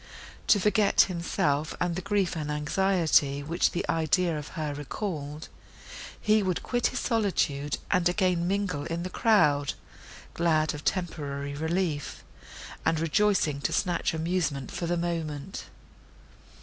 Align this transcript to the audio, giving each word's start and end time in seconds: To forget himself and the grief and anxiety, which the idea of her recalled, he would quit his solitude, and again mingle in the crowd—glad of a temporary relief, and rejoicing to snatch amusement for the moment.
To 0.47 0.59
forget 0.59 1.01
himself 1.01 1.75
and 1.79 1.95
the 1.95 2.01
grief 2.01 2.35
and 2.35 2.49
anxiety, 2.49 3.43
which 3.43 3.69
the 3.69 3.87
idea 3.87 4.35
of 4.35 4.47
her 4.57 4.73
recalled, 4.73 5.47
he 6.19 6.41
would 6.41 6.63
quit 6.63 6.87
his 6.87 6.99
solitude, 6.99 7.77
and 7.91 8.09
again 8.09 8.47
mingle 8.47 8.85
in 8.85 9.03
the 9.03 9.11
crowd—glad 9.11 10.73
of 10.73 10.81
a 10.81 10.85
temporary 10.85 11.53
relief, 11.53 12.23
and 12.83 12.99
rejoicing 12.99 13.61
to 13.61 13.71
snatch 13.71 14.15
amusement 14.15 14.71
for 14.71 14.87
the 14.87 14.97
moment. 14.97 15.65